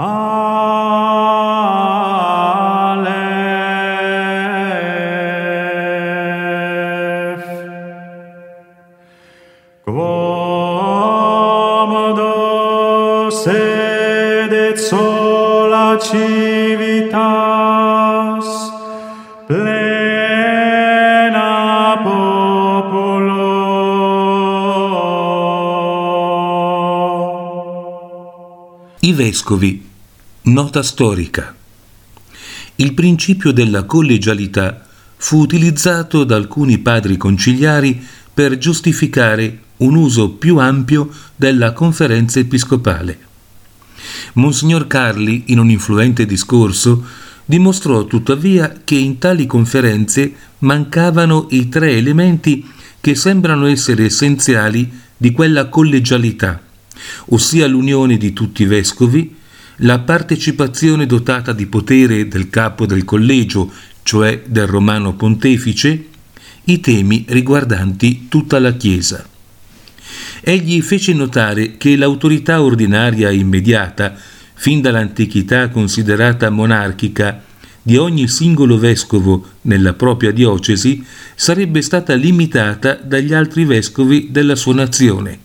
[0.00, 0.24] Aleph
[9.84, 10.14] Quam
[12.16, 13.58] docedet
[14.78, 17.20] sola civitas
[19.46, 20.00] plena
[22.02, 23.44] populo
[29.02, 29.89] I vescovi
[30.50, 31.54] Nota storica.
[32.74, 34.84] Il principio della collegialità
[35.16, 43.18] fu utilizzato da alcuni padri conciliari per giustificare un uso più ampio della conferenza episcopale.
[44.32, 47.04] Monsignor Carli, in un influente discorso,
[47.44, 52.68] dimostrò tuttavia che in tali conferenze mancavano i tre elementi
[53.00, 56.60] che sembrano essere essenziali di quella collegialità,
[57.26, 59.38] ossia l'unione di tutti i vescovi,
[59.82, 63.70] la partecipazione dotata di potere del capo del collegio,
[64.02, 66.06] cioè del romano pontefice,
[66.64, 69.26] i temi riguardanti tutta la Chiesa.
[70.42, 74.14] Egli fece notare che l'autorità ordinaria immediata,
[74.54, 77.42] fin dall'antichità considerata monarchica,
[77.82, 81.02] di ogni singolo vescovo nella propria diocesi
[81.34, 85.38] sarebbe stata limitata dagli altri vescovi della sua nazione.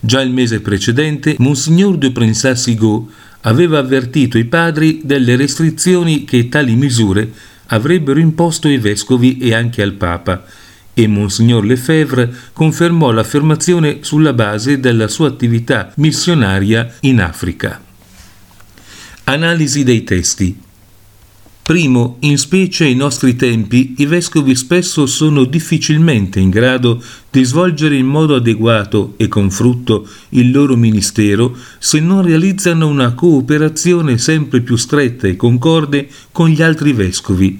[0.00, 3.06] Già il mese precedente, Monsignor de Prensat-Sigaud
[3.46, 7.30] aveva avvertito i padri delle restrizioni che tali misure
[7.66, 10.44] avrebbero imposto ai vescovi e anche al Papa,
[10.92, 17.82] e Monsignor Lefebvre confermò l'affermazione sulla base della sua attività missionaria in Africa.
[19.24, 20.56] Analisi dei testi.
[21.64, 27.96] Primo, in specie ai nostri tempi, i vescovi spesso sono difficilmente in grado di svolgere
[27.96, 34.60] in modo adeguato e con frutto il loro ministero se non realizzano una cooperazione sempre
[34.60, 37.58] più stretta e concorde con gli altri vescovi,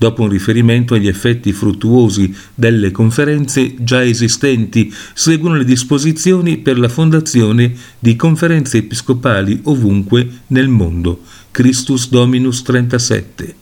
[0.00, 6.88] dopo un riferimento agli effetti fruttuosi delle conferenze già esistenti, seguono le disposizioni per la
[6.88, 11.20] fondazione di conferenze episcopali ovunque nel mondo.
[11.50, 13.54] Christus Dominus 37.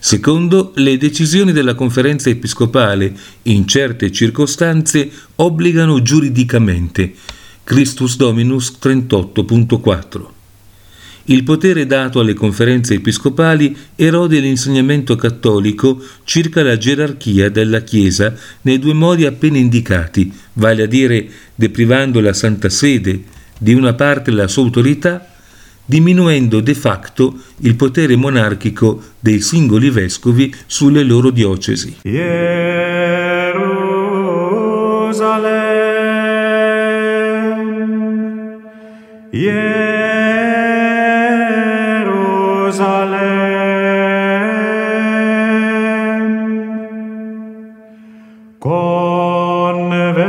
[0.00, 7.14] Secondo, le decisioni della conferenza episcopale in certe circostanze obbligano giuridicamente.
[7.62, 10.33] Christus Dominus 38.4.
[11.26, 18.78] Il potere dato alle conferenze episcopali erode l'insegnamento cattolico circa la gerarchia della Chiesa nei
[18.78, 23.22] due modi appena indicati, vale a dire deprivando la Santa Sede
[23.56, 25.26] di una parte della sua autorità,
[25.86, 31.96] diminuendo de facto il potere monarchico dei singoli vescovi sulle loro diocesi.
[32.02, 32.34] Jerusalem,
[39.30, 39.93] Jerusalem,
[48.64, 50.24] convertere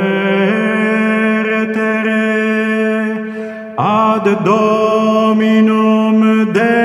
[3.75, 6.19] ad dominum
[6.51, 6.84] Deum